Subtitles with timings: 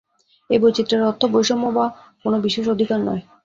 [0.49, 1.85] এই বৈচিত্র্যের অর্থ বৈষম্য বা
[2.25, 3.21] কোন বিশেষ অধিকার নয়।